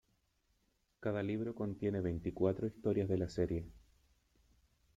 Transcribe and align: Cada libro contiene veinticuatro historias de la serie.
Cada 0.99 1.21
libro 1.21 1.53
contiene 1.53 2.01
veinticuatro 2.01 2.65
historias 2.65 3.07
de 3.07 3.17
la 3.19 3.29
serie. 3.29 3.69